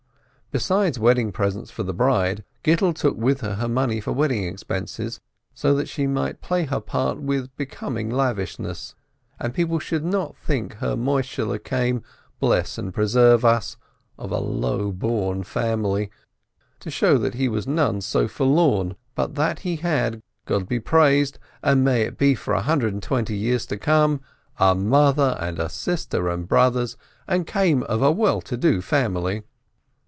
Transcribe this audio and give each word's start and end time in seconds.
Besides 0.53 0.99
wedding 0.99 1.31
presents 1.31 1.71
for 1.71 1.83
the 1.83 1.93
bride, 1.93 2.43
Gittel 2.61 2.93
took 2.93 3.15
with 3.15 3.39
her 3.39 3.69
money 3.69 4.01
for 4.01 4.11
wedding 4.11 4.43
expenses, 4.43 5.21
so 5.53 5.73
that 5.75 5.87
she 5.87 6.07
might 6.07 6.41
play 6.41 6.65
her 6.65 6.81
part 6.81 7.21
with 7.21 7.55
becoming 7.55 8.09
lavishness, 8.09 8.93
and 9.39 9.53
people 9.53 9.79
should 9.79 10.03
not 10.03 10.35
think 10.35 10.73
her 10.79 10.97
Moishehle 10.97 11.57
came, 11.63 12.03
bless 12.41 12.77
and 12.77 12.93
preserve 12.93 13.45
us, 13.45 13.77
of 14.17 14.29
a 14.33 14.39
low 14.39 14.91
born 14.91 15.43
family— 15.43 16.11
to 16.81 16.91
show 16.91 17.17
that 17.17 17.35
he 17.35 17.47
was 17.47 17.65
none 17.65 18.01
so 18.01 18.27
forlorn 18.27 18.97
but 19.15 19.59
he 19.59 19.77
had, 19.77 20.21
God 20.45 20.67
be 20.67 20.81
praised 20.81 21.39
and 21.63 21.81
may 21.81 22.01
it 22.01 22.17
be 22.17 22.35
for 22.35 22.53
a 22.53 22.61
hundred 22.63 22.91
and 22.93 23.01
twenty 23.01 23.37
years 23.37 23.65
to 23.67 23.77
come! 23.77 24.19
a 24.59 24.75
mother, 24.75 25.37
and 25.39 25.59
a 25.59 25.69
sister, 25.69 26.27
and 26.27 26.45
brothers, 26.45 26.97
and 27.25 27.47
came 27.47 27.83
of 27.83 28.01
a 28.01 28.11
well 28.11 28.41
to 28.41 28.57
do 28.57 28.81
family. 28.81 29.43